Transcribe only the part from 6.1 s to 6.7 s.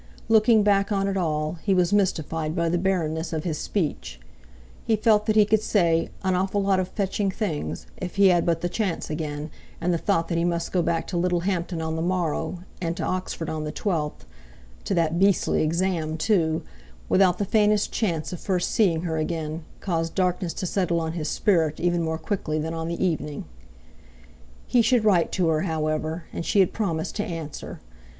"an awful